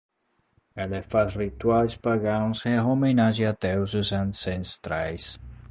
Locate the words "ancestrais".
4.11-5.39